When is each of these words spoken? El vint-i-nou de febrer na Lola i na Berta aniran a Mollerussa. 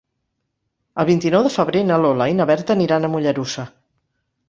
El 1.03 1.07
vint-i-nou 1.09 1.45
de 1.49 1.53
febrer 1.57 1.85
na 1.91 2.01
Lola 2.07 2.29
i 2.35 2.37
na 2.41 2.51
Berta 2.55 2.79
aniran 2.79 3.07
a 3.11 3.15
Mollerussa. 3.19 3.71